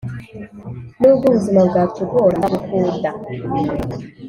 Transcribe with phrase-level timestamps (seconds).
[0.99, 3.11] Nubwo ubuzima bwatugora nzagukuda